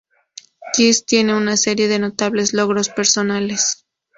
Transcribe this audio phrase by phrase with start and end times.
[0.75, 3.85] Giggs tiene una serie de notables logros personales.